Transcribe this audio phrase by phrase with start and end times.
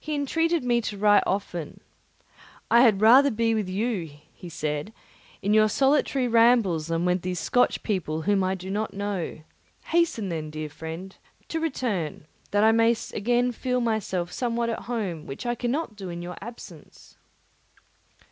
[0.00, 1.82] He entreated me to write often.
[2.68, 4.92] "I had rather be with you," he said,
[5.40, 9.42] "in your solitary rambles, than with these Scotch people, whom I do not know;
[9.84, 11.14] hasten, then, my dear friend,
[11.46, 16.08] to return, that I may again feel myself somewhat at home, which I cannot do
[16.08, 17.16] in your absence."